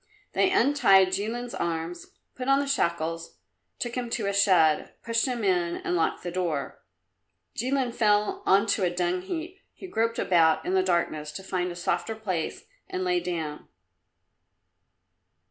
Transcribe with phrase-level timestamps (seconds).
[0.33, 3.37] They untied Jilin's arms, put on the shackles,
[3.77, 6.81] took him to a shed, pushed him in and locked the door.
[7.55, 9.59] Jilin fell on to a dung heap.
[9.75, 13.67] He groped about in the darkness to find a softer place and lay down.